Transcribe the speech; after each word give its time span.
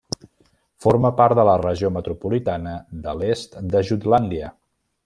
Forma 0.85 1.11
part 1.19 1.37
de 1.41 1.45
la 1.49 1.53
Regió 1.63 1.91
metropolitana 1.99 2.75
de 3.05 3.17
l'est 3.21 3.57
de 3.77 3.89
Jutlàndia. 3.93 4.53